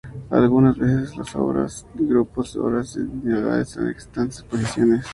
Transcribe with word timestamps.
Algunas 0.31 0.79
veces 0.79 1.15
las 1.15 1.35
obras 1.35 1.85
y 1.93 2.07
grupos 2.07 2.55
de 2.55 2.59
obras 2.59 2.95
individuales 2.95 3.69
son 3.69 3.87
exhibidas 3.87 4.17
en 4.17 4.25
exposiciones. 4.31 5.05